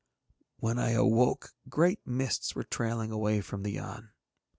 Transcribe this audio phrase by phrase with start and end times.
[0.57, 4.09] When I awoke great mists were trailing away from the Yann.